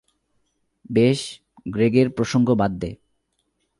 [0.91, 1.19] বেশ,
[1.69, 2.95] গ্রেগের প্রসঙ্গ বাদ দে।